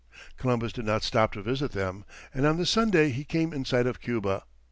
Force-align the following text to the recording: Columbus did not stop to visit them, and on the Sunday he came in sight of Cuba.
Columbus 0.35 0.73
did 0.73 0.85
not 0.85 1.03
stop 1.03 1.31
to 1.33 1.43
visit 1.43 1.73
them, 1.73 2.05
and 2.33 2.47
on 2.47 2.57
the 2.57 2.65
Sunday 2.65 3.09
he 3.11 3.23
came 3.23 3.53
in 3.53 3.65
sight 3.65 3.85
of 3.85 4.01
Cuba. 4.01 4.45